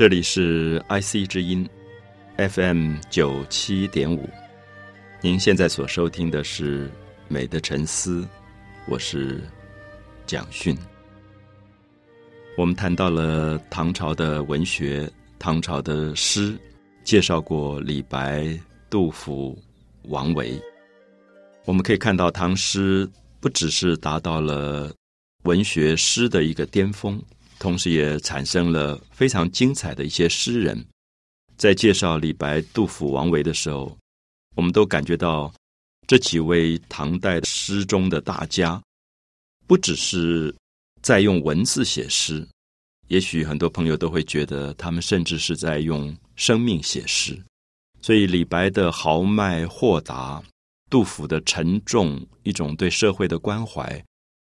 [0.00, 1.68] 这里是 IC 之音
[2.38, 4.26] FM 九七点五，
[5.20, 6.88] 您现在所收听的是
[7.28, 8.22] 《美的沉思》，
[8.88, 9.42] 我是
[10.24, 10.74] 蒋勋。
[12.56, 15.06] 我们谈到了唐朝的文学、
[15.38, 16.58] 唐朝的诗，
[17.04, 19.62] 介绍过李白、杜甫、
[20.04, 20.58] 王维。
[21.66, 23.06] 我们可以看到，唐诗
[23.38, 24.90] 不只是达到了
[25.42, 27.22] 文学诗的一个巅峰。
[27.60, 30.82] 同时也产生了非常精彩的一些诗人，
[31.58, 33.94] 在介绍李白、杜甫、王维的时候，
[34.56, 35.52] 我们都感觉到
[36.06, 38.82] 这几位唐代诗中的大家，
[39.66, 40.52] 不只是
[41.02, 42.48] 在用文字写诗，
[43.08, 47.38] 也许很多朋友都会觉得他们甚至是在用生命写诗。
[48.00, 50.42] 所以，李白的豪迈豁达，
[50.88, 54.02] 杜甫的沉重，一种对社会的关怀，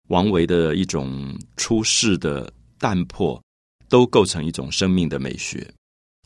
[0.09, 2.53] 王维的一种出世的。
[2.79, 3.41] 淡泊
[3.89, 5.71] 都构成一种生命的美学，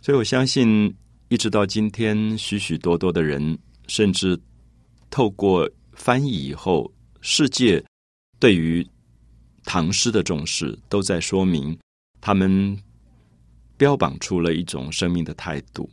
[0.02, 0.94] 所以我相信，
[1.30, 3.58] 一直到今天，许许多多的人，
[3.88, 4.40] 甚至
[5.10, 6.92] 透过翻译以后，
[7.22, 7.84] 世界
[8.40, 8.86] 对于
[9.64, 11.78] 唐诗的重视，都在说明
[12.20, 12.78] 他们
[13.78, 15.90] 标榜出了一种生命的态度。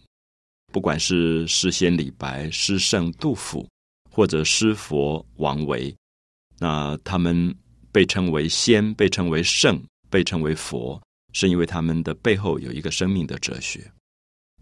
[0.72, 3.66] 不管是诗仙李白、诗圣杜甫，
[4.10, 5.94] 或者诗佛王维，
[6.58, 7.54] 那他们
[7.90, 9.82] 被称为仙，被称为圣。
[10.10, 11.00] 被称为佛，
[11.32, 13.90] 是因为他们的背后有一个生命的哲学。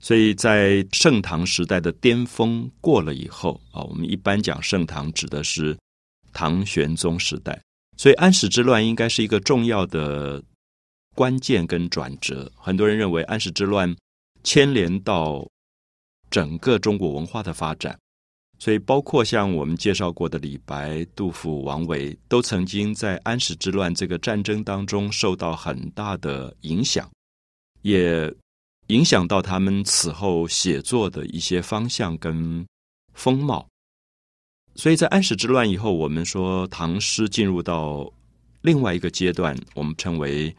[0.00, 5.76] 所以在盛唐时代的巅峰过了以后啊，我们一般讲盛唐指的是
[6.32, 7.58] 唐玄宗时代。
[7.96, 10.42] 所以安史之乱应该是一个重要的
[11.14, 12.52] 关键跟转折。
[12.54, 13.96] 很多人认为安史之乱
[14.44, 15.48] 牵连到
[16.28, 17.98] 整个中国文化的发展。
[18.58, 27.08] 所以，包括像我们介绍过的李白、杜甫、王维，都曾经在安史之乱这个战争当中受到很大的影响，
[27.82, 28.32] 也
[28.86, 32.66] 影响到他们此后写作的一些方向跟
[33.12, 33.68] 风貌。
[34.74, 38.10] 所以在安史之乱以后，我们说唐诗进入到
[38.62, 40.54] 另外一个阶段，我们称为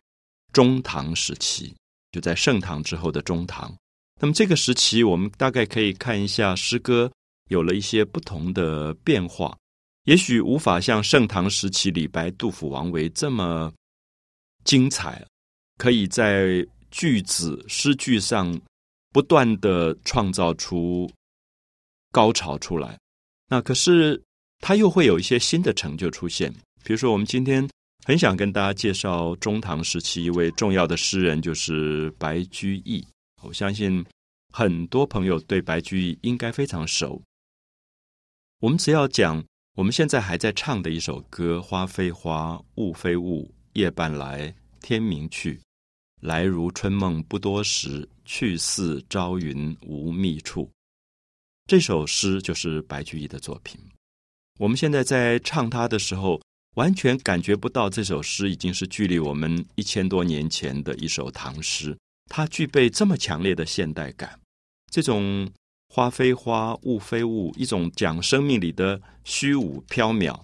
[0.54, 1.74] 中唐时期，
[2.12, 3.76] 就在盛唐之后的中唐。
[4.22, 7.12] 那么这个时期，我们大概可以看一下诗歌。
[7.48, 9.58] 有了一些不同的变化，
[10.04, 13.74] 也许无法像盛唐时期李白、杜甫、王维这么
[14.64, 15.26] 精彩，
[15.78, 18.60] 可以在句子诗句上
[19.12, 21.10] 不断的创造出
[22.12, 22.98] 高潮出来。
[23.50, 24.22] 那可是
[24.60, 26.54] 他又会有一些新的成就出现，
[26.84, 27.68] 比如说我们今天
[28.06, 33.06] 很想跟大家介绍中唐时期一位重要的诗人，就是白居易。
[33.44, 34.04] 我相信
[34.52, 37.22] 很多朋友对白居易应该非常熟。
[38.60, 39.46] 我们只要讲
[39.76, 45.62] 我们现在还在唱的一首歌：“花非花，雾非雾，夜半来，天明去，
[46.22, 50.68] 来如春梦不多时，去似朝云无觅处。”
[51.70, 53.80] 这首诗就是白居易的作品。
[54.58, 56.42] 我们现在在唱它的时候，
[56.78, 64.40] 完全感觉不到这首诗已经是距离我们一千多年前的一首唐诗，它具备这么强烈的现代感，
[64.90, 65.48] 这种。
[65.90, 70.40] 花非花，雾非雾，一种讲生命里的虚无缥缈，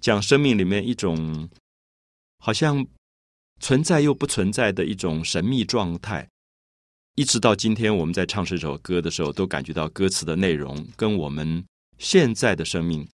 [0.00, 1.48] 讲生命里面一种
[2.38, 2.86] 好像
[3.60, 6.28] 存在又不存在的一种神秘状态。
[7.14, 11.62] 一直到今天，我们在唱这首歌的时候，都感觉到歌词的内容跟我们
[11.98, 13.06] 现在的生命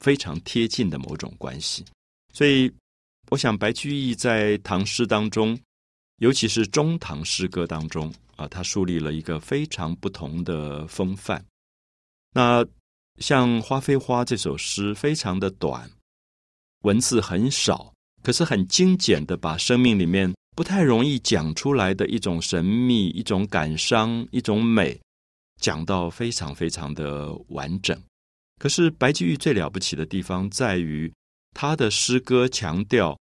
[0.00, 1.84] 非常贴近的某种关系。
[2.32, 2.70] 所以，
[3.30, 5.58] 我想白居易在唐诗当中，
[6.18, 8.12] 尤其是中唐诗歌当中。
[8.36, 11.44] 啊，他树立了一个非常不同的风范。
[12.32, 12.64] 那
[13.18, 15.90] 像《花非花》这首诗，非常的短，
[16.82, 17.92] 文字很少，
[18.22, 25.00] 可是很精简的把生命里面不太容易讲出来的一种神秘、一种感伤、一种美，
[25.60, 27.98] 讲到非常非常的完整。
[28.58, 31.12] 可是白居易最了不起的地方在于，
[31.54, 33.18] 他的诗歌强调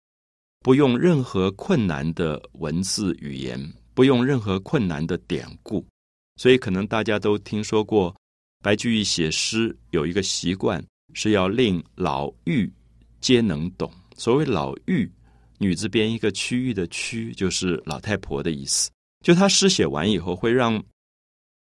[0.60, 3.72] 不用任何困难的文字语言。
[4.00, 5.86] 不用任何困难的典故，
[6.36, 8.16] 所以可能大家都听说过，
[8.62, 10.82] 白居易写诗有一个习惯，
[11.12, 12.72] 是要令老妪
[13.20, 13.92] 皆能懂。
[14.16, 15.06] 所谓老妪，
[15.58, 18.90] 女字边一个区域的区，就是老太婆的意思。
[19.22, 20.82] 就他诗写完以后，会让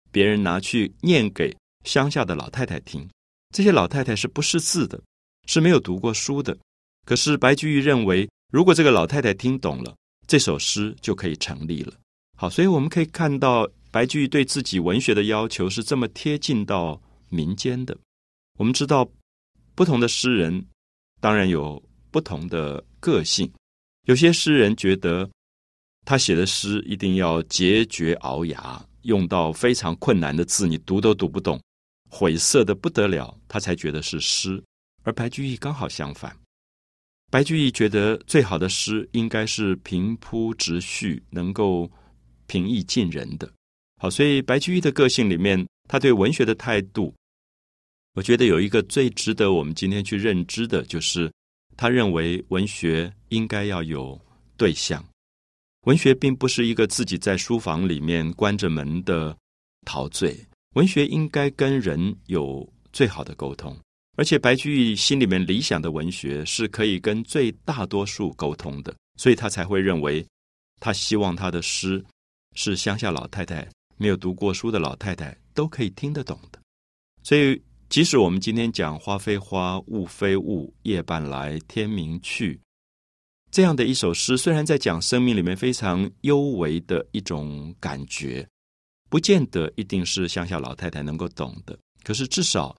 [0.09, 1.53] 别人拿去念给
[1.83, 3.05] 乡下的老太太听。
[3.53, 4.97] 这些老太太是不识字的，
[5.45, 6.57] 是没有读过书的。
[7.05, 9.93] 可是白居易认为，如果这个老太太听懂了，
[10.25, 11.93] 这首诗就可以成立了。
[12.41, 16.97] 好，所以我们可以看到白居易对自己文学的要求是这么贴近到
[17.27, 17.97] 民间的。
[18.57, 19.05] 我们知道，
[19.75, 20.65] 不同的诗人
[21.19, 23.51] 当然有不同的个性。
[24.05, 25.29] 有些诗人觉得
[26.05, 31.61] 他写的诗一定要节绝聱牙，用到非常困难的字，你读都读不懂，
[32.09, 34.63] 晦涩的不得了，他才觉得是诗。
[35.03, 36.33] 而白居易刚好相反，
[37.29, 41.91] 白居易觉得最好的诗应该是平铺直叙，能够
[42.49, 43.49] 平易近人的。
[44.01, 47.13] 好，所以白居易的个性里面，他对文学的态度，
[48.15, 51.31] 我觉得有一个最值得我们今天去认知的，就是
[51.77, 54.19] 他认为文学应该要有
[54.57, 55.05] 对象。
[55.85, 59.37] 文学并不是一个自己在书房里面关着门的
[59.85, 60.37] 陶醉，
[60.75, 63.77] 文学应该跟人有最好的沟通。
[64.17, 70.25] 而且白居易心里面理想的文学是可以跟最大多数沟通的，所以他才会认为，
[70.81, 72.03] 他希望他的诗
[72.55, 73.67] 是乡下老太太、
[73.97, 76.59] 没有读过书的老太太都可以听得懂的。
[77.23, 82.59] 所以，即使我们今天讲“花非花，雾非雾，夜半来，天明去”。
[83.51, 88.47] 这样的一首诗，虽然在讲生命里面非常幽微的一种感觉，
[89.09, 91.77] 不见得一定是乡下老太太能够懂的。
[92.03, 92.75] 可是至少，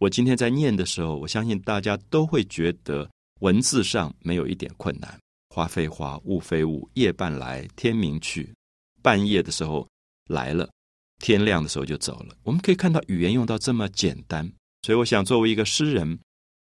[0.00, 3.10] 我今天在念的时候，我相信大家都会觉得
[3.40, 5.18] 文字上没有一点困难。
[5.48, 8.52] 花非花，雾非雾，夜半来，天明去。
[9.02, 9.86] 半夜的时候
[10.28, 10.70] 来了，
[11.18, 12.36] 天亮的时候就走了。
[12.42, 14.50] 我们可以看到语言用到这么简单，
[14.82, 16.18] 所以我想作为一个诗人。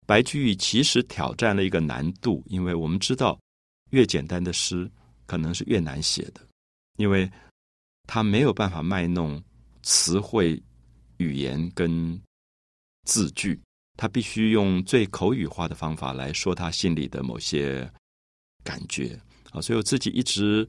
[0.05, 3.39] 白居易其实挑战了一个难度，因为我们知道，
[3.91, 4.91] 越简单的诗
[5.25, 6.41] 可能是越难写的，
[6.97, 7.31] 因为
[8.05, 9.41] 他没有办法卖弄
[9.81, 10.61] 词汇、
[11.19, 12.21] 语言跟
[13.07, 13.57] 字句，
[13.95, 17.89] 他必须用最口语化的方法来说他心里的某些
[18.61, 19.17] 感觉
[19.51, 19.61] 啊。
[19.61, 20.67] 所以我自己一直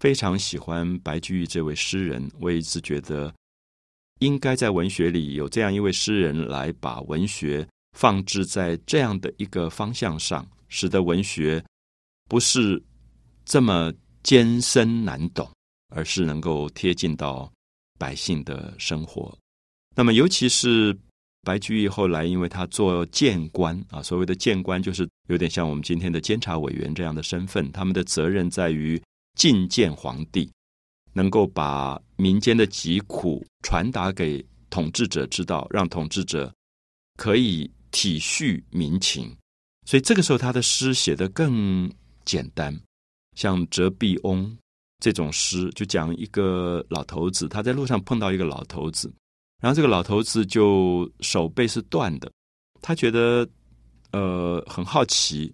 [0.00, 3.32] 非常喜欢白居易这位诗人，我一直觉得
[4.18, 7.64] 应该在文学里有这样一位诗人来把文学。
[7.98, 11.60] 放置在这样的一个方向上，使得文学
[12.28, 12.80] 不是
[13.44, 13.92] 这么
[14.22, 15.50] 艰深难懂，
[15.92, 17.52] 而是能够贴近到
[17.98, 19.36] 百姓的生活。
[19.96, 20.96] 那么，尤其是
[21.42, 29.02] 白居易后来，因为他做谏官啊，所谓的谏官就是有点像我们今天的监察委员这样的身份，他们的责任在于
[29.40, 30.52] 觐见皇帝，
[31.14, 36.52] 能够把民间的疾苦传达给统治者知道，让统治者
[37.16, 37.70] 可以。
[37.92, 39.36] 体恤民情，
[39.84, 41.90] 所以这个时候他的诗写得更
[42.24, 42.72] 简单。
[43.34, 44.46] 像《折臂翁》
[45.00, 49.12] 这种诗，就讲一个老头子，他在路上碰到一个老头子，
[49.60, 52.30] 然后这个老头子就手背是断的，
[52.80, 53.44] 他觉得
[54.12, 55.52] 呃很好奇。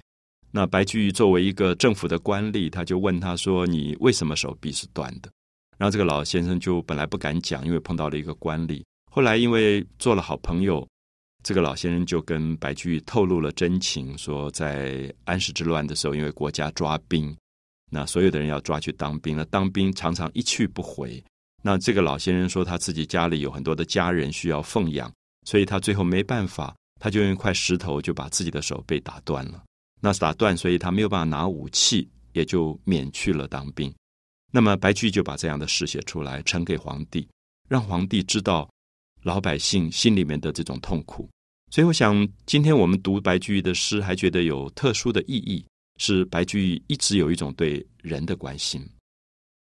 [0.57, 5.31] 那白居易作为一个政府的官吏，他就问他说：“你为什么手臂是断的？”
[5.77, 8.83] 然后这个老先生就本来不敢讲，因为碰到了一个官吏。
[9.13, 10.89] 后来因为做了好朋友。
[11.43, 17.37] 这个老先生就跟白居易透露了真情，说在安史之乱的时候，因为国家抓兵，
[17.91, 21.23] 那所有的人要抓去当兵了，当兵常常一去不回。
[21.63, 25.13] 那这个老先生说他自己家里有很多的家人需要奉养，
[25.47, 29.63] 所以他最后没办法，他就用一块石头就把自己的手被打断了。
[30.07, 33.93] 那是打断，所以他没有办法拿武器，也就免去了当兵。
[34.53, 37.27] 那么白居易就把这样的事写出来，呈给皇帝，
[37.69, 38.71] 让皇帝知道
[39.25, 41.29] 老百姓心里面的这种痛苦。
[41.73, 48.89] 所以，我想，今天我们读白居易的诗，还觉得有特殊的意义，是白居易一直有一种对人的关心。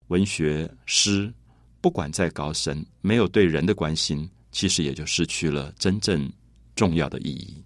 [0.09, 1.33] 文学诗，
[1.81, 6.31] 不管再高深，没有对人的关心，其实也就失去了真正
[6.75, 7.64] 重要的意义。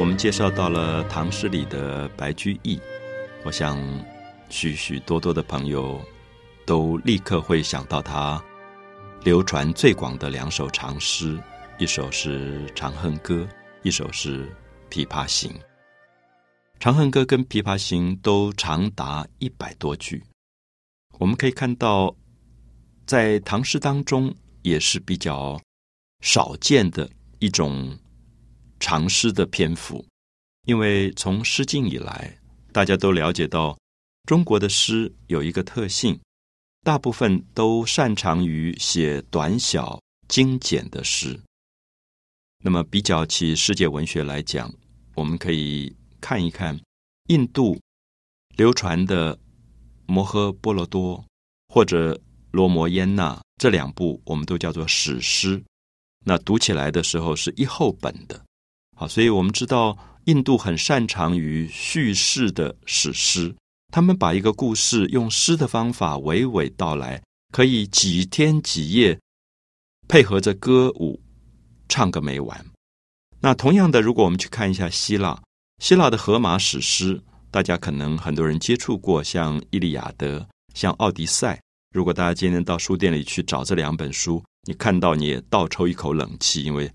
[0.00, 2.80] 我们介绍到了唐诗里的白居易，
[3.44, 3.78] 我想
[4.48, 6.00] 许许多多的朋友
[6.64, 8.42] 都立刻会想到他
[9.24, 11.38] 流传最广的两首长诗，
[11.78, 13.46] 一首是《长恨歌》，
[13.82, 14.46] 一首是
[14.88, 15.52] 《琵琶行》。
[16.80, 20.24] 《长恨歌》跟《琵琶行》都长达一百多句，
[21.18, 22.16] 我们可以看到，
[23.04, 25.60] 在唐诗当中也是比较
[26.22, 27.06] 少见的
[27.38, 27.94] 一种。
[28.80, 30.04] 长诗的篇幅，
[30.66, 32.36] 因为从《诗经》以来，
[32.72, 33.78] 大家都了解到，
[34.26, 36.18] 中国的诗有一个特性，
[36.82, 41.38] 大部分都擅长于写短小精简的诗。
[42.64, 44.72] 那么，比较起世界文学来讲，
[45.14, 46.78] 我们可以看一看
[47.28, 47.78] 印度
[48.56, 49.36] 流传的
[50.06, 51.18] 《摩诃波罗多》
[51.68, 52.14] 或者
[52.50, 55.62] 《罗摩耶那》这两部，我们都叫做史诗。
[56.24, 58.44] 那读起来的时候是一厚本的。
[59.00, 63.56] 好，所以我们知道印度很擅长于叙事的史诗，
[63.90, 69.18] 他们把一个故事用诗的方法娓娓道来，可以几天几夜
[70.06, 71.18] 配合着歌舞
[71.88, 72.66] 唱个没完。
[73.40, 75.42] 那同样的，如果我们去看一下希腊，
[75.78, 77.18] 希腊的荷马史诗，
[77.50, 80.40] 大家可能很多人接触过，像《伊利亚德》、
[80.74, 81.54] 像《奥迪赛》。
[81.94, 86.92] 如果大家今天到书店里去找这两本书，你看到你也倒抽一口冷气，因为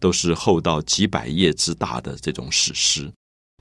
[0.00, 3.12] 都是厚到几百页之大的这种史诗。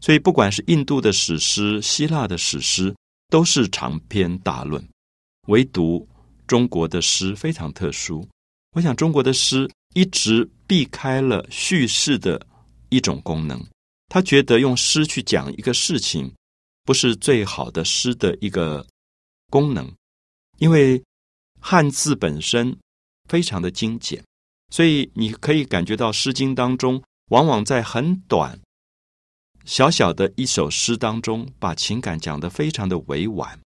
[0.01, 2.95] 所以，不管是印度的史诗、希腊的史诗，
[3.29, 4.87] 都是长篇大论。
[5.47, 6.07] 唯独
[6.45, 8.27] 中国的诗非常特殊。
[8.75, 12.45] 我想，中国的诗一直避开了叙事的
[12.89, 13.65] 一种功能。
[14.09, 16.31] 他觉得用诗去讲一个事情，
[16.85, 18.85] 不是最好的诗的一个
[19.49, 19.91] 功能，
[20.59, 21.01] 因为
[21.59, 22.77] 汉字本身
[23.27, 24.23] 非常的精简，
[24.69, 28.59] 所以你可以感觉到《诗经》当中，往往在很短。
[29.65, 33.59] 小小的一首诗当中，把情感讲得非常的委婉。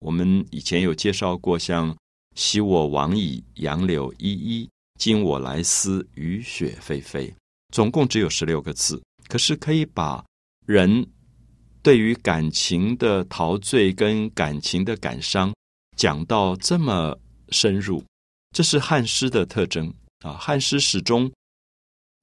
[0.00, 1.96] 我们以前有介绍过，像
[2.34, 4.68] “昔我往矣，杨柳依依；
[4.98, 7.32] 今我来思，雨雪霏霏”，
[7.72, 10.24] 总共只有十六个字，可是可以把
[10.66, 11.06] 人
[11.82, 15.54] 对于感情的陶醉跟感情的感伤
[15.96, 17.16] 讲到这么
[17.50, 18.04] 深入。
[18.50, 19.92] 这是汉诗的特征
[20.24, 20.32] 啊！
[20.32, 21.30] 汉诗始终。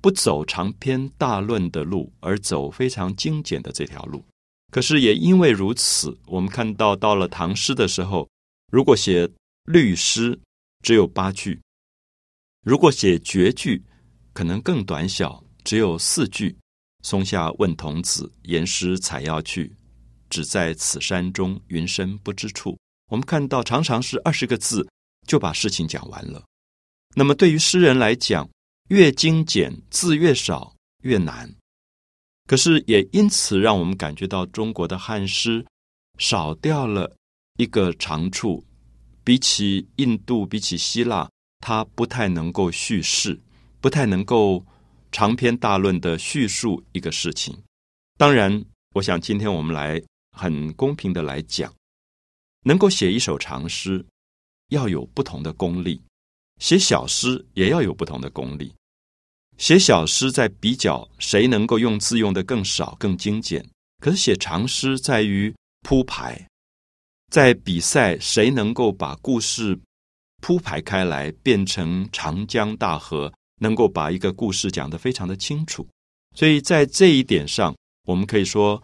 [0.02, 4.26] 不走长篇大论的路，而走非常精简的这条路。
[4.72, 8.28] 可是也因为如此，我们看到到了唐诗的时候，
[8.72, 9.30] 如果写
[9.66, 10.40] 律诗
[10.84, 11.62] 只有八句，
[12.64, 13.84] 如果写绝句，
[14.34, 16.58] 可能更短小，只有四句。
[17.04, 19.76] 松下问童子，言师采药去，
[20.30, 22.76] 只在此山中，云深不知处。
[23.10, 24.88] 我们看到常常是二十个字
[25.28, 26.44] 就把事情讲完了。
[27.14, 28.50] 那么对于诗人来讲，
[28.90, 31.54] 越精简，字越少越难。
[32.48, 35.66] 可是也因此让我们感觉到中国的汉诗
[36.18, 37.16] 少掉了
[37.58, 38.66] 一个长处，
[39.24, 43.40] 比起印度，比起希腊，它不太能够叙事，
[43.80, 44.66] 不太能够
[45.12, 47.58] 长篇大论的叙述一个事情。
[48.18, 48.64] 当然，
[48.96, 50.02] 我想今天我们来
[50.32, 51.74] 很公平的来讲，
[52.64, 54.06] 能够写一首长诗，
[54.70, 56.02] 要有不同的功力；
[56.62, 58.72] 写小诗也要有不同的功力。
[59.58, 63.68] 写小诗在比较谁能够用字用的更少更精简，
[64.00, 66.48] 可是写长诗在于铺排，
[67.32, 69.78] 在比赛谁能够把故事
[70.40, 75.88] 铺排开来变成长江大河，能够把一个故事讲得非常的清楚。
[76.36, 77.76] 所以在这一点上，
[78.08, 78.82] 我们可以说，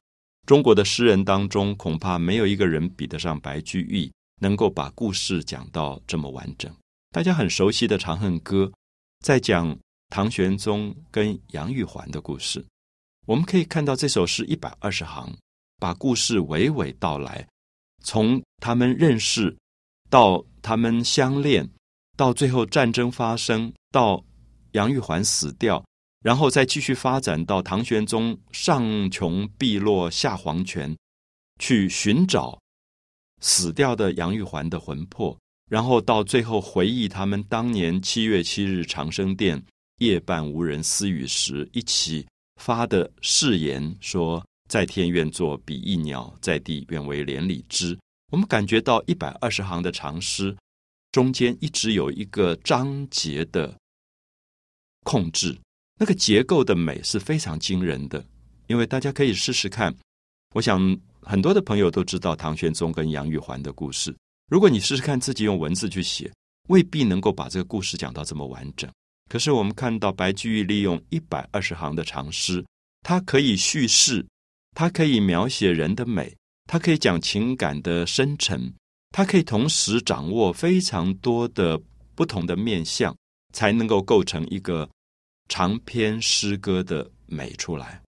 [0.47, 6.71] 中国的诗人当中恐怕没有一个人比得上白居易，能够把故事讲到这么完整。
[7.17, 8.65] 大家很熟悉的《长恨歌》，
[9.25, 9.75] 在讲。
[10.09, 12.63] 唐玄宗跟杨玉环的故事，
[13.25, 15.35] 我们可以看到这首诗一百二十行，
[15.79, 17.47] 把故事娓娓道来，
[18.03, 19.57] 从他们认识
[20.11, 21.67] 到他们相恋，
[22.15, 24.23] 到最后战争发生，到
[24.73, 25.83] 杨玉环死掉，
[26.21, 30.95] 然后再继续发展到唐玄宗上穷碧落下黄泉，
[31.59, 32.61] 去寻找
[33.41, 35.35] 死掉的杨玉环的魂魄，
[35.67, 39.63] 然后到最后回忆他们当年七月七日长生殿。
[39.99, 42.23] 夜半无人私语时，一起
[42.61, 47.97] 发的誓言说：“在天愿作比翼鸟，在地愿为连理枝。”
[48.31, 50.55] 我们感觉到一百二十行的长诗，
[51.11, 53.75] 中间一直有一个章节的
[55.03, 55.57] 控制，
[55.99, 58.23] 那个结构的美是非常惊人的。
[58.67, 59.91] 因为大家可以试试看，
[60.53, 64.15] 我想很多的朋友都知道唐玄宗跟杨玉环的故事。
[64.47, 66.31] 如果你试试看自己用文字去写，
[66.69, 68.89] 未必能够把这个故事讲到这么完整。
[69.29, 72.65] 可是我们看到白居易利用一百二十行的长诗，
[73.01, 74.25] 它可以叙事，
[74.73, 76.33] 它可以描写人的美，
[76.65, 78.73] 它可以讲情感的深沉，
[79.11, 81.77] 它可以同时掌握非常多的
[82.15, 83.13] 不同的面相，
[83.51, 84.89] 才能够构成一个
[85.49, 88.01] 长篇诗歌的美出来。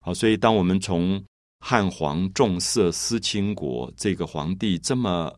[0.00, 1.24] 好，所以当我们从
[1.60, 5.32] 汉皇重色思倾国这个皇帝这么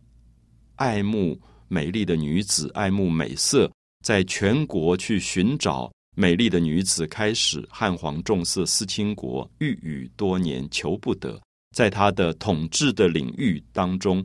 [0.78, 3.70] 爱慕美丽的女子，爱慕美色。
[4.04, 11.38] 在全国去寻找美丽的女子，开始汉皇重色思倾国，欲语多年求不得。
[11.76, 14.25] 在他的统治的领域当中，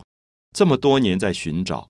[0.55, 1.88] 这么多年在寻找，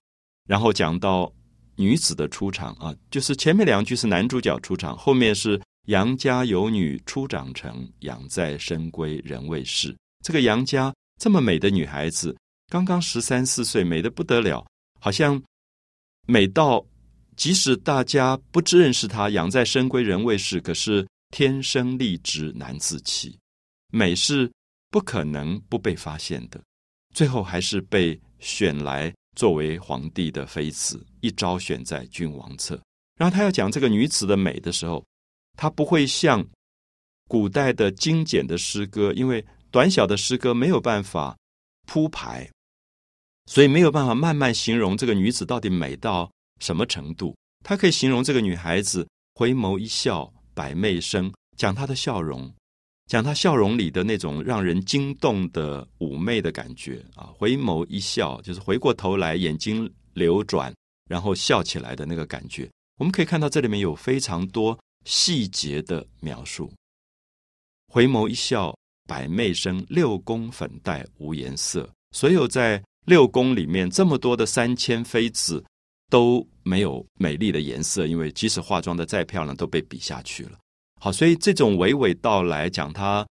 [0.48, 1.30] 然后讲到
[1.76, 9.94] 女子的出场啊，就是前面两句是男主角出场，后面是杨家有女初长成，养在深闺人未识。
[10.24, 12.34] 这个杨家这么美的女孩子，
[12.68, 14.66] 刚刚十三四岁，美的不得了，
[15.00, 15.42] 好像
[16.26, 16.84] 美到。
[17.36, 23.36] 即使大家不知认识他，养在深闺人未识，可是天生丽质难自弃，
[23.90, 24.48] 美是
[24.88, 26.62] 不可能不被发现的。
[27.12, 32.80] 最后还是被选来作为皇帝的妃子，一朝选在君王侧。
[33.16, 35.04] 然后他要讲这个女子的美的时候，
[35.56, 36.46] 他不会像
[37.26, 41.36] 古代的精简的诗歌，因为短小的诗歌没有办法
[41.86, 42.50] 铺排，
[43.46, 47.36] 所以没有办法慢慢形容这个女子到底美到什么程度。
[47.62, 52.52] 她可以形容这个女孩子回眸一笑百媚生，讲她的笑容，
[53.06, 57.32] 讲她笑容里的那种让人惊动的妩媚的感觉啊！
[57.36, 60.72] 回眸一笑，就是回过头来眼睛流转，
[61.08, 62.70] 然后笑起来的那个感觉。
[62.98, 66.72] 我们可以看到这里面有非常多细节的描述。
[67.88, 68.76] 回眸一笑
[69.06, 71.88] 百媚生，六宫粉黛无颜色。
[72.12, 75.64] 所有在六宫里面这么多的三千妃子
[76.10, 80.58] 都没有美丽的颜色，因为即使化妆的再漂亮都被比下去了。
[81.00, 83.26] 好，所以这种娓娓道来讲，它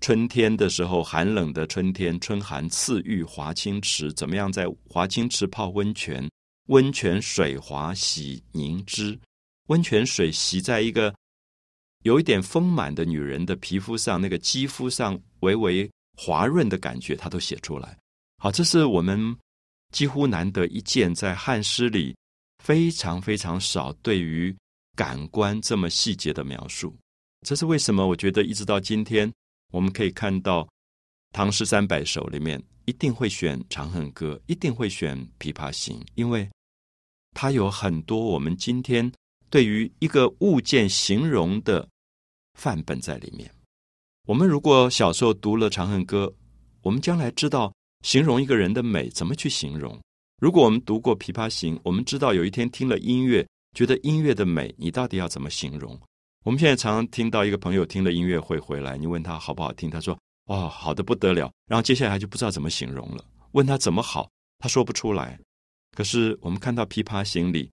[0.00, 6.28] 春天的时候寒冷的春天，春寒赐浴华清池，怎么样在华清池泡温泉？
[6.68, 9.18] 温泉水滑洗凝脂，
[9.68, 11.14] 温泉水洗在一个
[12.04, 17.98] 有一点丰满的女人的皮肤上，那个肌肤上微微滑润的感觉，他都写出来。
[18.38, 19.36] 好，这是我们
[19.90, 22.14] 几乎难得一见，在汉诗里
[22.62, 24.54] 非常非常少对于
[24.94, 26.94] 感官这么细节的描述。
[27.46, 28.06] 这是为什么？
[28.06, 29.32] 我觉得一直到今天，
[29.72, 30.62] 我们可以看到
[31.32, 36.48] 《唐诗三百首》里面一定会选《长恨歌》，一定会选《琵琶行》，因为。
[37.36, 39.10] 它有很多我们今天
[39.50, 41.88] 对于一个物件形容的
[42.54, 43.50] 范本在里面。
[44.26, 46.26] 我们如果小时候读了《长恨歌》，
[46.82, 50.00] 我们将来知道形容一个人的美怎么去形容。
[50.40, 55.98] 如果我们读过《琵琶行》，我们知道有一天听了音乐，觉得音乐的美，你到底要怎么形容？
[56.44, 63.24] 我们现在常常听到一个朋友听了音乐会回来，你问他好不好听，他说：“哇，好的不得了。”然后接下来就不知道怎么形容了。
[63.52, 65.38] 问他怎么好，他说不出来。
[65.96, 67.70] 可是我们看到《琵琶行》里，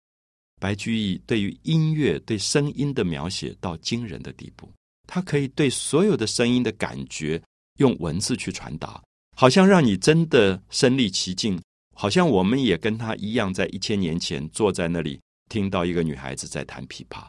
[0.62, 4.72] 白居易对于音乐、对声音的描写到惊人的地步，
[5.08, 7.42] 他可以对所有的声音的感觉
[7.80, 9.02] 用文字去传达，
[9.36, 11.60] 好像让你真的身临其境，
[11.96, 15.20] 好像我们也跟他一样，在一千年前坐在那里
[15.50, 17.26] 听到一个女孩子在弹琵琶。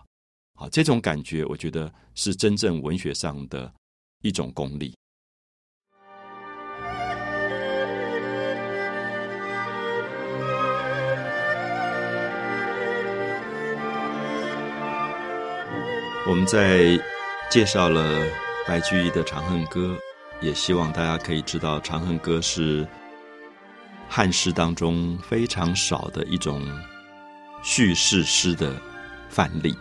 [0.55, 3.73] 好，这种感觉，我觉得是真正文学上的
[4.21, 4.95] 一种功力。
[16.25, 16.97] 我们在
[17.51, 18.25] 介绍了
[18.65, 19.99] 白居易的《长恨歌》，
[20.47, 22.87] 也希望大家可以知道，《长恨歌》是
[24.09, 26.63] 汉诗当中非常少的一种
[27.65, 28.81] 叙事诗的
[29.29, 29.75] 范例。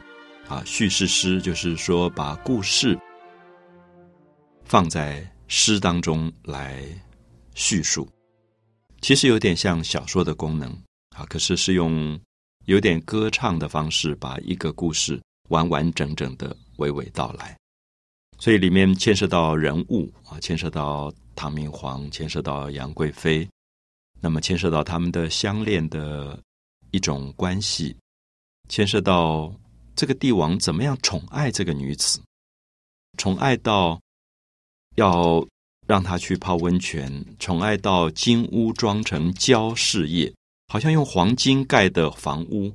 [0.48, 2.98] 啊，叙事诗就是说把故事
[4.66, 6.84] 放在诗当中来
[7.54, 8.10] 叙述，
[9.00, 10.70] 其实有点像小说的功能。
[11.16, 12.20] 啊，可是是用
[12.66, 15.22] 有点歌唱的方式把一个故事。
[15.52, 17.56] 完完整整的娓娓道来，
[18.40, 23.48] 所以里面牵涉到人物啊，牵涉到唐明皇，牵涉到杨贵妃，
[24.22, 26.40] 那么牵涉到他们的相恋的
[26.92, 27.96] 一种关系，
[28.70, 29.54] 牵涉到
[29.94, 32.22] 这个帝王怎么样宠爱这个女子，
[33.18, 34.00] 宠爱到
[34.96, 35.46] 要
[35.86, 40.34] 让她去泡温泉，宠爱到金屋装成娇侍夜，
[40.70, 42.74] 好像用黄金盖的房屋。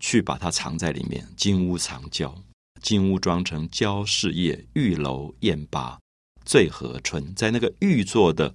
[0.00, 2.34] 去把它藏在里面，金屋藏娇，
[2.80, 5.98] 金屋装成娇侍夜，玉楼宴罢
[6.44, 8.54] 醉和春，在那个玉做的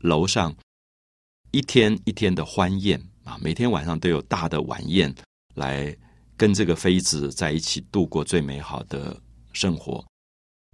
[0.00, 0.54] 楼上，
[1.50, 5.14] 一天一天的欢宴啊，每天晚上都有大的晚宴
[5.54, 5.94] 来
[6.36, 9.20] 跟这个妃子在一起度过最美好的
[9.52, 10.04] 生活。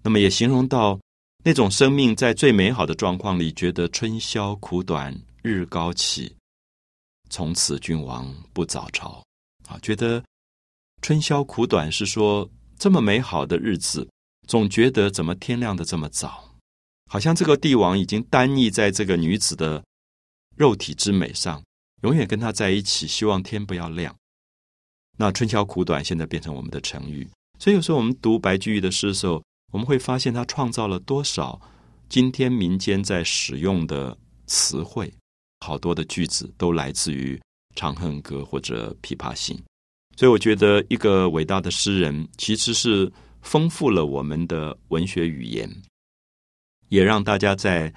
[0.02, 0.98] 那么也形容到
[1.44, 6.34] 那种生命在最美好的状况里，觉得春宵苦短日高起，
[7.30, 9.22] 从此君王不早朝。
[9.72, 10.22] 啊，觉得
[11.00, 14.06] 春宵苦短是说这么美好的日子，
[14.46, 16.54] 总觉得怎么天亮的这么早？
[17.10, 19.82] 好像这个帝王已经单溺在这个女子的
[20.56, 21.62] 肉体之美上，
[22.02, 24.14] 永远跟她在一起，希望天不要亮。
[25.16, 31.60] 那春宵苦短现在变成我们的成语，所以有时候我们读白居易的诗的时候，我们会发现他创造了多少
[32.08, 35.12] 今天民间在使用的词汇，
[35.60, 37.36] 好多的句子都来自于。
[37.74, 39.56] 《长恨歌》或者《琵琶行》，
[40.16, 45.70] 所以我觉得一个伟大的诗人其实是丰富了我们的文学语言，
[46.88, 47.92] 也让大家在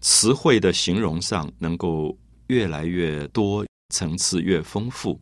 [0.00, 5.20] 词汇的形容上能够越来越多层次越丰富，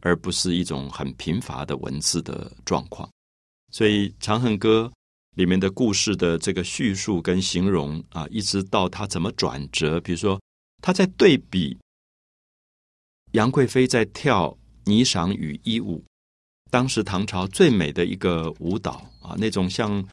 [0.00, 3.08] 而不是一种很贫乏的文字的状况。
[3.72, 4.90] 所以《长恨歌》
[5.36, 10.40] 里面的故事的这个叙述跟形容啊，一直到他怎么转折，比如说
[10.82, 11.78] 他在对比。
[13.32, 16.04] 杨贵妃在跳霓裳羽衣舞，
[16.68, 20.04] 当时唐朝最美的一个舞蹈啊，那种像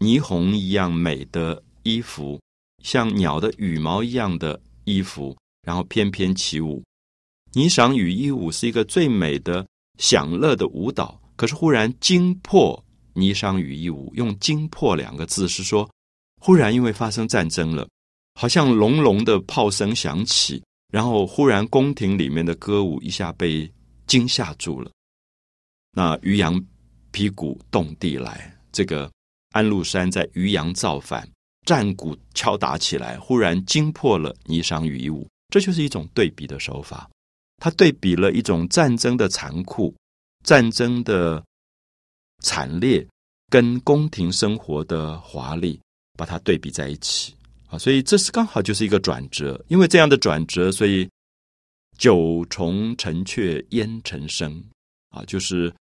[0.00, 2.40] 霓虹一样美的衣服，
[2.82, 6.82] 像鸟的羽毛一样的衣服，然后翩翩起舞。
[7.52, 9.64] 霓裳羽衣舞是一个最美的
[9.98, 15.88] 享乐的舞蹈，可是忽然惊破霓裳羽衣舞，用“惊破”两个字是说，
[16.40, 17.88] 忽然因为发生战争了，
[18.34, 23.70] 好像隆隆的炮声响起，然后忽然宫廷里面的歌舞一下被
[24.06, 24.90] 惊吓住了。
[25.92, 26.60] 那渔阳
[27.12, 29.10] 鼙鼓动地来，这个
[29.50, 31.28] 安禄山在渔阳造反，
[31.66, 37.08] 战鼓敲打起来，忽然惊破了霓裳羽衣舞，这就是一种对比的手法。
[37.56, 39.94] 他对比了一种战争的残酷、
[40.44, 41.44] 战争的
[42.40, 43.04] 惨烈，
[43.50, 45.80] 跟宫廷生活的华丽，
[46.16, 47.34] 把它对比在一起
[47.68, 47.78] 啊！
[47.78, 51.08] 所以这是刚好就是一个转折，因为这样的转折，所以
[51.96, 54.64] 九重城阙烟尘生
[55.10, 55.72] 啊，就是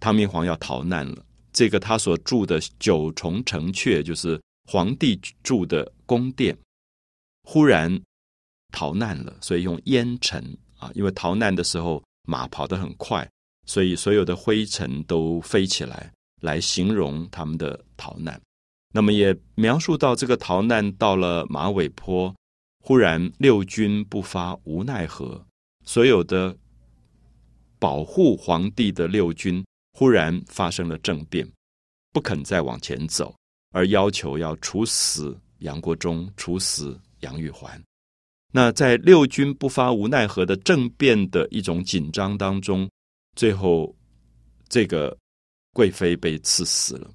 [0.00, 1.24] 唐明皇要逃难了。
[1.52, 6.56] 这个他所住的九重城阙，就是皇帝住的宫殿，
[7.44, 8.00] 忽然
[8.72, 10.56] 逃难了，所以用烟尘。
[10.78, 13.26] 啊，因为逃难的时候马跑得很快，
[13.66, 18.38] 所以所有的灰尘都飞起来，来形容他们的逃难。
[18.96, 22.32] 那么也描述到这个逃难到了马尾坡，
[22.78, 25.44] 忽然六军不发无奈何，
[25.84, 26.56] 所有的
[27.80, 31.44] 保护皇帝的六军忽然发生了政变，
[32.12, 33.34] 不肯再往前走，
[33.72, 37.82] 而要求要处死杨国忠，处死杨玉环。
[38.52, 42.88] 那在六军不发无奈何的政变的一种紧张当中，
[43.34, 43.92] 最后
[44.68, 45.18] 这个
[45.72, 47.10] 贵妃被赐死了。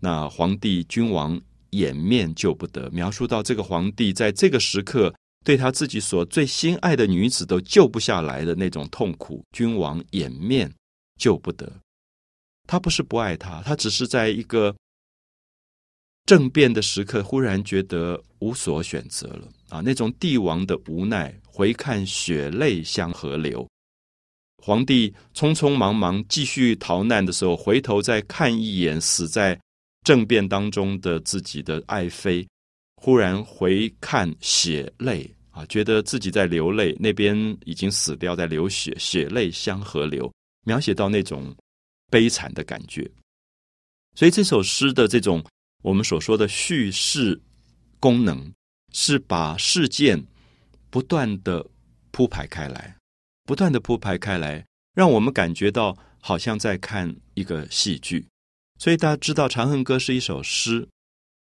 [0.00, 10.72] 那皇帝君王掩面救不得，描述到这个皇帝在这个时刻对他自己所最心爱的女子都救不下来的那种痛苦，君王掩面
[11.18, 11.70] 救不得。
[12.66, 14.74] 他不是不爱他，他只是在一个。
[16.26, 19.80] 政变的时刻，忽然觉得无所选择了啊！
[19.80, 23.66] 那种帝王的无奈，回看血泪相河流。
[24.62, 29.58] 皇帝匆匆忙忙继续逃难的时候，回头再看一眼死在
[30.02, 32.46] 政变当中的自己的爱妃，
[32.96, 40.32] 忽然回看血泪啊，觉得自己在流泪，那边已经死掉，在流血，血泪相河流，
[40.66, 41.54] 描写到那种
[42.10, 43.10] 悲惨的感觉。
[44.14, 45.44] 所以这首诗的这种。
[45.82, 47.40] 我们所说的叙事
[47.98, 48.52] 功能，
[48.92, 50.22] 是把事件
[50.90, 51.66] 不断的
[52.10, 52.94] 铺排开来，
[53.44, 58.26] 不断的铺排开来，让我们感觉到好像在看一个戏剧。
[58.80, 60.88] 所以大家知道《长恨歌》是一首诗，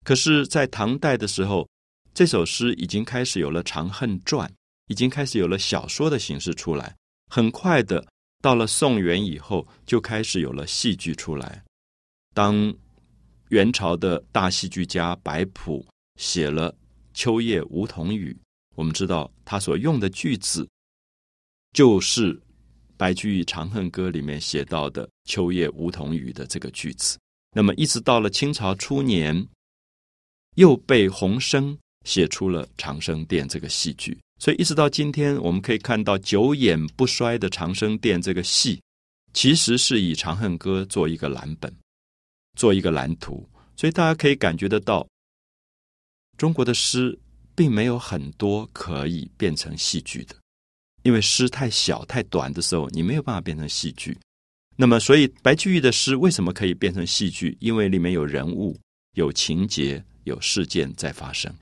[0.03, 1.69] 可是，在唐代的时候，
[2.11, 4.49] 这首诗已经开始有了《长恨传》，
[4.87, 6.95] 已经开始有了小说的形式出来。
[7.29, 8.03] 很快的，
[8.41, 11.63] 到了宋元以后，就开始有了戏剧出来。
[12.33, 12.73] 当
[13.49, 16.71] 元朝的大戏剧家白朴写了
[17.13, 18.33] 《秋夜梧桐雨》，
[18.75, 20.67] 我们知道他所用的句子
[21.73, 22.41] 就是
[22.99, 27.17] 白居易《长恨歌》里面写到的《秋夜梧桐雨》的这个句子。
[27.55, 29.47] 那么，一直到了清朝初年，
[30.55, 34.19] 又被洪升写出了《长生殿》这个戏剧。
[34.37, 38.81] 所以，一直到今天，我们可以看到久演不衰的《长生殿》这个戏，
[39.31, 41.73] 其实是以《长恨歌》做一个蓝本。
[42.57, 45.07] 做一个蓝图，所以大家可以感觉得到，
[46.37, 47.17] 中国的诗
[47.55, 50.35] 并没有很多可以变成戏剧的，
[51.03, 54.17] 因为诗太小太短的时候，你没有办法变成戏剧。
[54.75, 57.57] 那么，所以白居易的诗为什么可以变成戏剧？
[57.59, 58.79] 因为里面有人物、
[59.13, 61.53] 有情节、有事件在发生。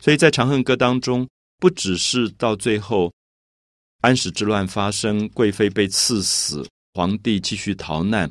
[0.00, 3.12] 所以在《长恨歌》当中，不只是到最后
[4.00, 8.28] 安史之乱发生，贵妃被赐死，皇帝继续逃难。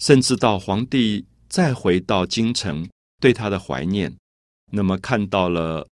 [0.00, 2.88] 甚至到皇帝再回到京城，
[3.20, 4.12] 对他的怀念，
[4.72, 5.86] 那么看到了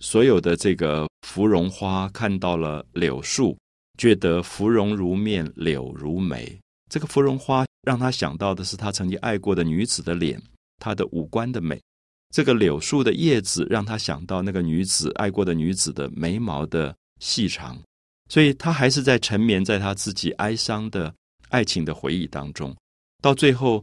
[0.00, 3.56] 所有的这个芙蓉花，看到了柳树，
[3.98, 6.58] 觉得芙蓉如面，柳如眉。
[6.90, 10.40] 这个芙蓉花让他想到的是他曾经爱过的女子的脸，
[10.78, 11.80] 她的五官的美。
[12.34, 17.80] 这个柳树的叶子让他想到那个女子爱过的女子的眉毛的细长。
[18.28, 21.14] 所以他还是在沉眠在他自己哀伤的
[21.48, 22.74] 爱情的回忆当中。
[23.22, 23.82] 到最后，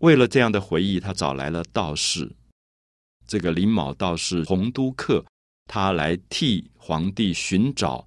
[0.00, 2.30] 为了这样的回忆，他找来了道士，
[3.26, 5.24] 这个林卯道士洪都客，
[5.68, 8.04] 他来替皇帝寻找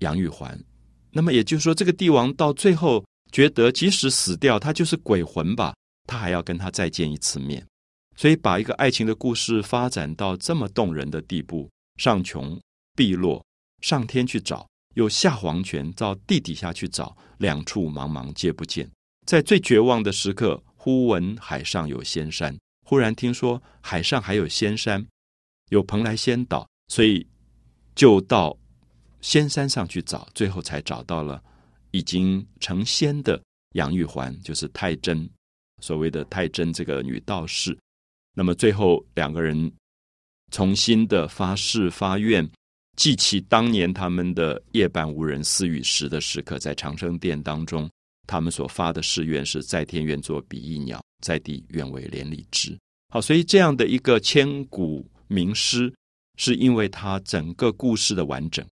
[0.00, 0.62] 杨玉环。
[1.10, 5.74] 那么也就是说，这个帝王到最后觉得，即使死掉，他就是鬼魂吧，
[6.06, 7.66] 他还要跟他再见一次面。
[8.16, 12.60] 所以，把一个爱情的故事发展到这么动人的地步，上穷
[12.94, 13.42] 碧落，
[13.80, 18.90] 上天去找，又下黄泉到地底下去找，两处茫茫皆不见。
[19.26, 22.56] 在最绝望的时刻，忽闻海上有仙山。
[22.84, 25.06] 忽然听说海上还有仙山，
[25.70, 27.26] 有蓬莱仙岛，所以
[27.94, 28.54] 就到
[29.22, 31.42] 仙山上去找，最后才找到了
[31.90, 33.42] 已经成仙的
[33.76, 35.26] 杨玉环，就是太真，
[35.80, 37.74] 所谓的太真这个女道士。
[38.34, 39.72] 那么最后两个人
[40.50, 42.46] 重新的发誓发愿。
[42.98, 47.90] 记起当年他们的夜半无人私语时的时刻，在长生殿当中，
[48.26, 52.78] 他们所发的誓愿是在天愿作比翼鸟，在地愿为连理枝。
[53.08, 55.90] 好，所以这样的一个千古名诗，
[56.44, 58.66] 是因为它整个故事的完整，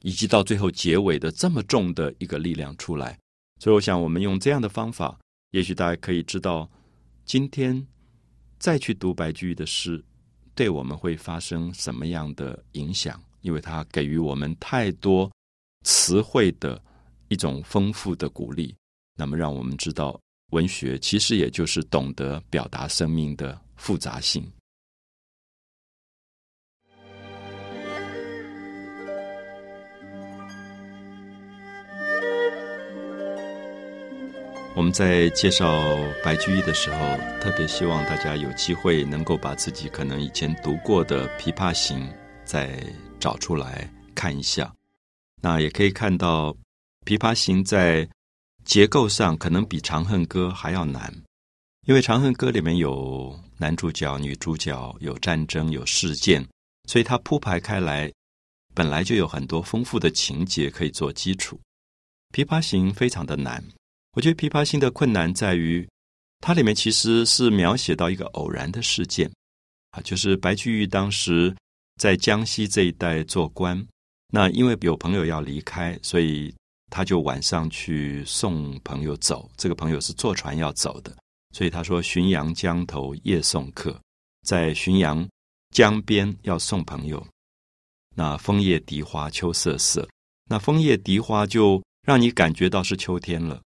[0.00, 3.18] 以及到最后结尾的这么重的一个力量出来。
[3.58, 6.66] 所以，我想我们用这样的方法，也许大家可以知道，
[7.26, 7.86] 今天
[8.58, 10.02] 再去读白居易的诗。
[10.54, 13.22] 对我们会发生什么样的影响？
[13.42, 15.30] 因为它给予我们太多
[15.84, 16.82] 词汇的
[17.28, 18.74] 一种丰富的鼓励，
[19.18, 20.18] 那么让我们知道，
[20.52, 24.50] 文学其实也就是懂得表达生命的复杂性。
[34.76, 36.98] 我们在介绍白居易的时候，
[37.40, 41.98] 特别希望大家有机会能够把自己可能以前读过的《琵琶行》
[42.44, 42.80] 再
[43.18, 44.72] 找出来看一下。
[45.42, 46.52] 那也可以看到，
[47.04, 48.08] 《琵琶行》在
[48.64, 51.12] 结构上可能比《长恨歌》还要难，
[51.86, 56.46] 因为《长恨歌》里面有男主角、女主角，有战争、有事件，
[56.88, 58.10] 所以它铺排开来，
[58.72, 61.58] 本来就有很多丰富的情节可以做基础。
[62.34, 63.62] 《琵琶行》非常的难。
[64.12, 65.88] 我觉得《琵琶行》的困难在于，
[66.40, 69.30] 它里面其实是描写到一个偶然的事件，
[69.92, 71.54] 啊，就是白居易当时
[72.00, 73.86] 在江西这一带做官，
[74.32, 76.52] 那因为有朋友要离开，所以
[76.90, 79.48] 他就晚上去送朋友走。
[79.56, 81.16] 这个朋友是坐船要走的，
[81.54, 83.96] 所以他说：“浔阳江头夜送客，
[84.42, 85.28] 在浔阳
[85.70, 87.24] 江边要送朋友。”
[88.16, 90.08] 那枫叶荻花秋瑟瑟，
[90.48, 93.62] 那枫叶荻花就让你感觉到是秋天了。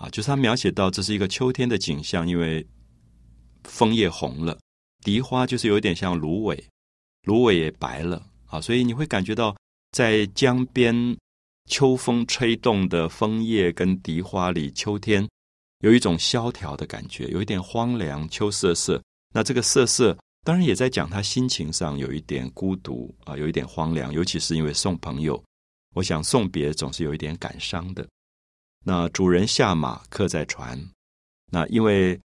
[0.00, 2.66] 啊，就是他描写到这是一个秋天的景象，因为
[3.64, 4.58] 枫叶红了，
[5.04, 6.64] 荻花就是有点像芦苇，
[7.24, 9.54] 芦苇也白了啊，所以你会感觉到
[9.92, 11.14] 在江边
[11.68, 15.28] 秋风吹动的枫叶跟荻花里，秋天
[15.84, 18.98] 有一种萧条的感觉，有一点荒凉，秋瑟瑟。
[19.34, 25.44] 那这个瑟瑟当然也在讲他心情上有一点孤独啊，有一点荒凉，尤其是因为送朋友，
[25.94, 28.08] 我想送别总是有一点感伤的。
[28.84, 30.78] 那主人下马，客在船。
[31.52, 32.18] 那因为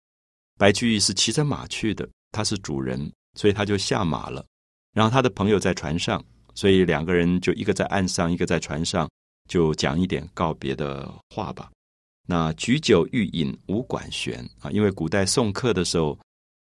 [0.57, 4.45] 白居易是骑着马去的，他是主人，所以他就下马了。
[4.93, 9.09] 然后他的朋友在船上，所以两个人就一个在岸上，一个在船上，
[9.49, 11.71] 就讲一点告别的话吧。
[12.27, 16.17] 那举酒欲饮无管弦啊，因为古代送客的时候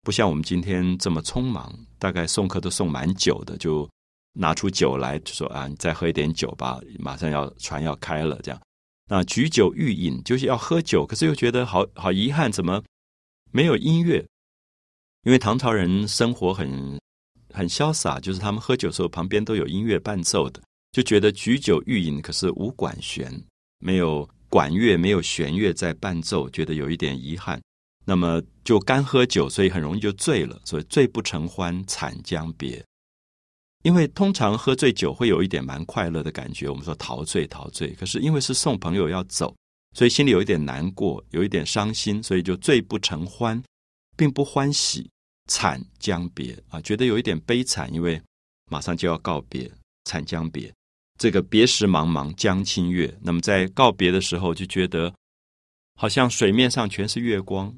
[0.01, 3.87] 不像我们今天这么匆忙，大概送客都送蛮久的，就
[4.33, 8.59] 拿出酒来就说啊，你再喝一点酒吧，马上要船要开了这样。
[9.07, 12.83] 那举酒欲饮，就是要喝酒，可是又觉得好好遗憾，怎么
[13.51, 14.25] 没有音乐？
[15.23, 16.99] 因为唐朝人生活很
[17.53, 23.31] 很潇洒，就是他们喝酒的时候旁边都有音乐伴奏的，就觉得举酒欲饮，可是无管弦，
[23.79, 27.61] 没有管乐，没有弦乐在伴奏，觉得有一点遗憾。
[28.05, 32.81] 那么就干喝酒，所以很容易就醉了，所以醉不成欢，惨将别。
[33.83, 37.93] 因为通常喝醉酒会有一点蛮快乐的感觉，我们说陶醉陶醉。
[37.93, 39.55] 可是因为是送朋友要走，
[39.95, 43.61] 所以心里有一点难过，有一点伤心，所以就醉不成欢，
[44.17, 45.09] 并不欢喜，
[45.47, 48.21] 惨将别啊，觉得有一点悲惨，因为
[48.69, 49.71] 马上就要告别，
[50.05, 50.73] 惨将别。
[51.17, 55.13] 这个别时茫茫江清月，那么在告别的时候就觉得
[55.95, 57.73] 好像水面上全是月光，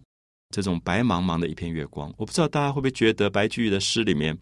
[0.49, 2.13] 这种白茫茫的一片月光。
[2.17, 4.38] 我不知道大家会不会觉得白居易的诗里面。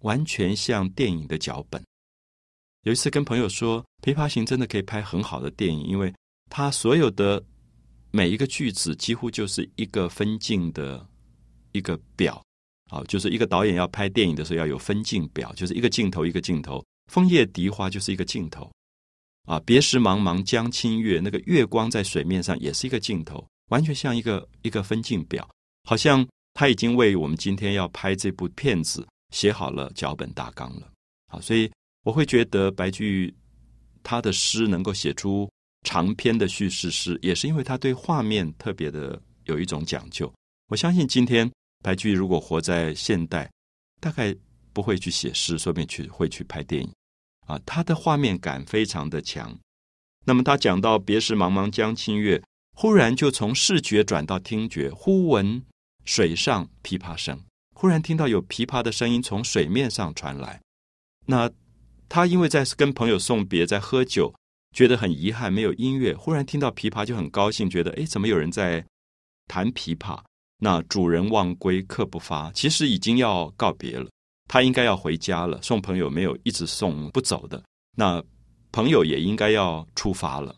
[0.00, 1.82] 完全像电影的脚本。
[2.82, 6.12] 有一次跟朋友说，《琵琶行》真的可以拍很好的电影，因为
[6.48, 7.42] 它所有的
[8.10, 11.06] 每一个句子几乎就是一个分镜的
[11.72, 12.42] 一个表。
[12.90, 16.84] 好，就是一个导演要拍电影的时候要有分镜表，就是一个镜头一个镜头。
[17.12, 18.68] 枫叶荻花就是一个镜头
[19.44, 25.48] 啊，别时茫茫江清月，那个月光在水面上也是一个镜头，完全像一个一个分镜表，
[25.84, 29.06] 好像他已经为我们今天要拍这部片子。
[29.30, 30.90] 写好了脚本大纲了，
[31.28, 31.70] 好，所以
[32.04, 33.34] 我会觉得白居易
[34.02, 35.50] 他的诗能够写出
[35.82, 40.32] 长篇的叙事诗，也是因为他对画面特别的有一种讲究。
[40.68, 41.50] 我相信今天
[41.82, 43.50] 白居易如果活在现代，
[44.00, 44.34] 大概
[44.72, 46.92] 不会去写诗，说不定去会去拍电影
[47.46, 47.60] 啊。
[47.64, 49.56] 他的画面感非常的强。
[50.26, 52.42] 那么他讲到“别时茫茫江清月”，
[52.76, 55.62] 忽然就从视觉转到听觉，忽闻
[56.04, 57.42] 水上琵琶声，
[57.80, 60.60] 忽然听到有琵琶的声音从水面上传来。
[61.24, 61.50] 那
[62.10, 64.30] 他因为在跟朋友送别，在喝酒，
[64.76, 68.84] 觉得很遗憾没有音乐，忽然听到琵琶就很高兴，觉得哎，怎么有人在
[69.46, 70.20] 弹琵琶？
[70.58, 74.10] 那主人忘归客不发，其实已经要告别了，
[74.46, 75.58] 他应该要回家了。
[75.62, 77.64] 送朋友没有一直送不走的，
[77.96, 78.22] 那
[78.72, 80.54] 朋友也应该要出发了。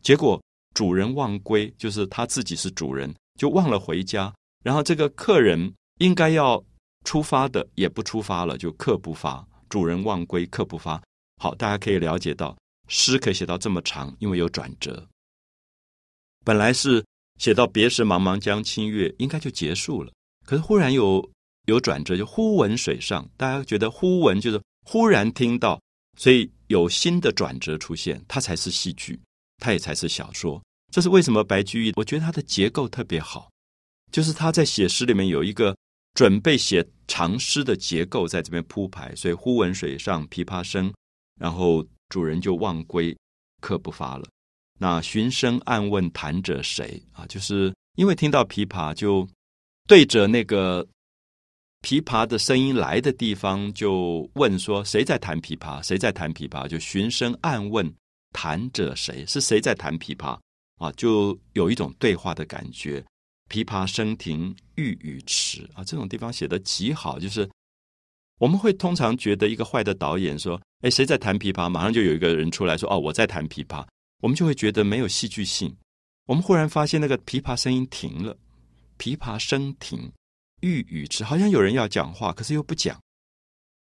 [0.00, 0.42] 结果
[0.74, 4.32] 主人忘归，就是他自己是主人，就忘了回家。
[4.64, 6.62] 然后这个客人应该要
[7.04, 9.46] 出发的，也不出发了，就客不发。
[9.68, 11.02] 主人忘归，客不发。
[11.40, 12.56] 好，大家可以了解到，
[12.88, 15.06] 诗可以写到这么长，因为有转折。
[16.44, 17.04] 本来是。
[17.38, 20.12] 写到别时茫茫江清月，应该就结束了。
[20.44, 21.24] 可是忽然有
[21.66, 25.80] 有转折，就忽闻水上，大家觉得忽闻就是忽然听到，
[26.16, 29.16] 所以有新的转折出现，它才是戏剧，
[29.58, 30.60] 它也才是小说。
[30.90, 31.44] 这是为什么？
[31.44, 33.48] 白居易，我觉得他的结构特别好，
[34.10, 35.76] 就是他在写诗里面有一个
[36.18, 39.14] 准备写长诗的结构在这边铺排。
[39.14, 40.92] 所以忽闻水上琵琶声，
[41.38, 43.16] 然后主人就忘归，
[43.60, 44.28] 客不发了。
[44.80, 47.24] 那寻声暗问弹者谁啊？
[47.26, 49.28] 就是因为听到琵琶，就
[49.86, 50.84] 对着那个
[51.82, 55.80] 琵琶的声音来的地方，就问说谁在弹琵琶？
[55.84, 56.66] 谁在弹琵琶？
[56.66, 57.88] 就寻声暗问
[58.32, 59.24] 弹者谁？
[59.24, 60.36] 是谁在弹琵琶？
[60.78, 63.04] 啊，就有一种对话的感觉。
[63.48, 67.18] 琵琶声停欲语迟啊，这种地方写的极好。
[67.18, 67.48] 就是
[68.38, 73.86] 我们会通常觉得一个坏的导演说：“哎，谁在弹琵琶？”马上就有一个人出来说：“哦，我在弹琵琶。”
[74.20, 75.76] 我们就会觉得没有戏剧性。
[76.26, 78.36] 我们忽然发现那个琵琶声音停了，
[78.98, 80.12] 琵琶声停，
[80.60, 83.00] 欲语迟，好像有人要讲话，可是又不讲。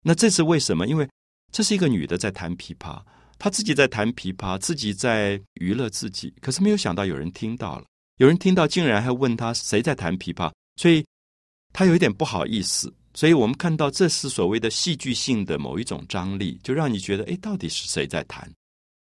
[0.02, 0.86] 那这是为什么？
[0.86, 1.08] 因为
[1.52, 3.00] 这是一个女的在弹琵琶，
[3.38, 6.34] 她自己在弹琵琶，自己在娱乐自己。
[6.40, 11.04] 可是没有想到有人听到了，有人听到竟然还问他谁在弹琵琶，所以
[11.72, 12.92] 他有一点不好意思。
[13.16, 18.50] 所以我们看到这是所谓的戏剧性的某一种张力，就让你觉得，哎，到底是谁在弹？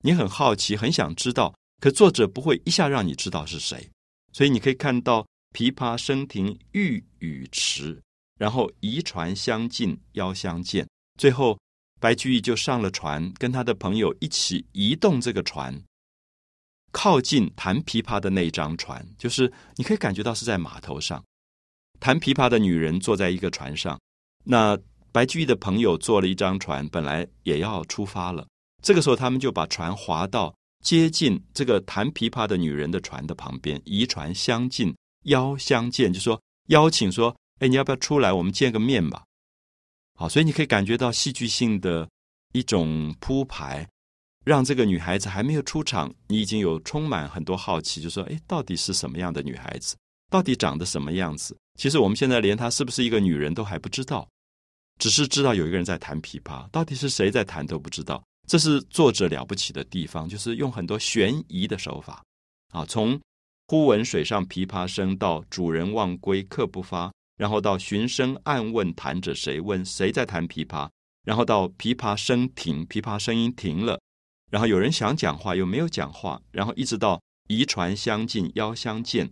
[0.04, 3.90] 你很好奇，很想知道，可作者不会一下让你知道是谁，
[4.32, 5.26] 所以你可以看到
[5.58, 8.00] 琵琶声停欲语迟，
[8.38, 10.88] 然后移船相近邀相见，
[11.20, 11.58] 最后
[12.00, 15.76] 白居易就上了船，跟他的朋友一起移动这个船，
[16.96, 21.22] 靠近弹琵琶的那张船，就是你可以感觉到是在码头上，
[22.00, 24.00] 弹琵琶的女人坐在一个船上，
[24.46, 24.80] 那
[25.12, 28.48] 白居易的朋友坐了一张船，本来也要出发了。
[28.82, 30.56] 这个时候，他们就把船划到
[30.86, 38.32] 接近这个弹琵琶的女人的船的旁边，移船相近，邀相见，就说邀请说：“哎，你要不要出来？
[38.32, 39.24] 我们见个面吧。”
[40.18, 42.08] 好，所以你可以感觉到戏剧性的
[42.54, 43.86] 一种铺排，
[44.46, 49.96] 让这个女孩子还没有出场，你已经有充满很多好奇，就说：“哎，到底是什么样的女孩子？
[50.32, 54.26] 到底长得什么样子？”其实我们现在连她是不是一个女人都还不知道，
[55.00, 58.24] 只是知道有一个人在弹琵琶，到底是谁在弹都不知道。
[58.48, 62.24] 这是作者了不起的地方，就是用很多悬疑的手法，
[62.72, 63.20] 啊，从
[63.68, 70.88] 忽闻水上琵琶声到主人忘归客不发，然后到寻声暗问弹者谁，问谁在弹琵琶，
[71.24, 74.00] 然后到琵琶声停，琵琶声音停了，
[74.56, 79.30] 然后有人想讲话又没有讲话，然后一直到移船相近邀相见，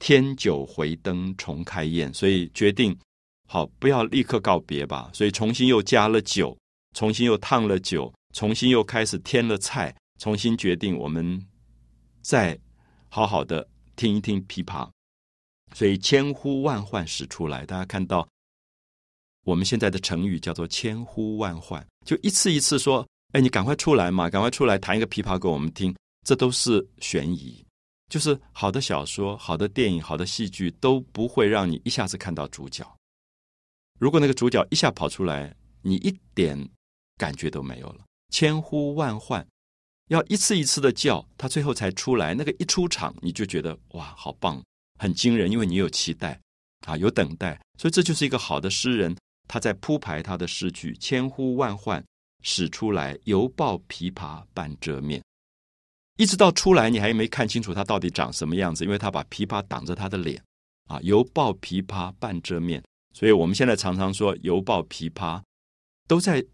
[0.00, 2.98] 添酒回灯重开宴，所以决定
[3.46, 6.56] 好不要立刻告别吧，所以重新又加了酒。
[6.94, 11.46] 重新又烫了酒，重新又开始添了菜，重新决定我们
[12.22, 12.58] 再
[13.10, 14.88] 好好的听一听琵琶，
[15.74, 17.66] 所以千呼万唤始出来。
[17.66, 18.26] 大家看到
[19.44, 27.64] 我们现在的成语叫做千呼万唤，就一次一次说：“哎，你赶快出来嘛，赶快出来弹一个琵琶给我们听。”这都是悬疑，
[28.08, 32.86] 就是好的小说、好的电影、好的戏剧都不会让你一下子看到主角。
[33.98, 36.68] 如果那个主角一下跑出来，你一点。
[37.18, 39.46] 感觉都没有了，千呼万唤，
[40.08, 42.34] 要一次一次的叫，他最后才出来。
[42.34, 44.60] 那个一出场，你就觉得哇，好棒，
[44.98, 46.40] 很惊人，因为你有期待
[46.84, 49.14] 啊，有等待，所以这就是一个好的诗人，
[49.46, 50.96] 他在铺排他的诗句。
[50.96, 52.02] 千呼万唤
[52.42, 55.22] 始出来，犹抱琵琶半遮面，
[56.16, 60.42] 一直到出来，你还没看清楚他到底长什么样子，因为他把琵琶挡着他的脸
[60.88, 62.82] 啊，犹抱琵琶半遮面。
[63.14, 65.42] 所以我们现在常常说犹抱琵琶，
[66.06, 66.44] 都在。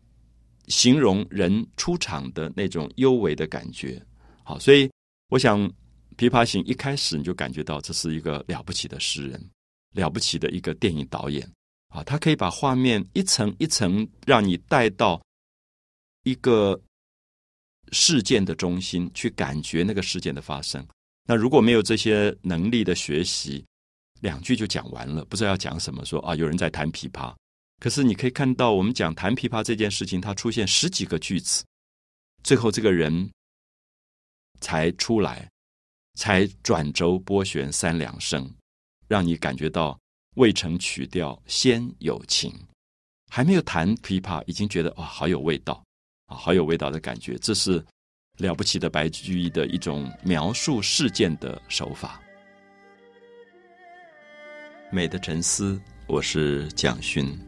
[0.69, 3.99] 形容人出场的那种幽微的感觉，
[4.45, 4.87] 好，所以
[5.31, 5.59] 我想
[6.19, 9.51] 《琵琶行》一开始你就感觉到这是一个了不起的诗人，
[9.95, 11.51] 了不起的一个电影导演
[11.89, 15.19] 啊，他可以把画面一层一层让你带到
[16.29, 16.79] 一个
[17.93, 20.87] 事件的中心去感觉那个事件的发生，
[21.25, 23.65] 那如果没有这些能力的学习，
[24.21, 26.05] 两句就讲完了，不知道要讲什么。
[26.05, 27.35] 说啊，有人在弹琵琶，
[27.81, 31.65] 可是你可以看到，我们讲弹琵琶这件事情，它出现十几个句子，
[32.43, 33.31] 最后这个人
[34.61, 35.49] 才出来，
[36.15, 38.53] 才转轴拨弦三两声，
[39.07, 39.99] 让你感觉到
[40.37, 42.53] 未成曲调先有情，
[43.31, 45.83] 还没有弹琵琶，已经觉得哇，好有味道。
[46.29, 47.37] 啊，好有味道的感觉。
[47.39, 47.85] 这是
[48.39, 52.19] 了不起的白居易的一种描述事件的手法。
[54.91, 57.48] 美的沉思，我是蒋勋。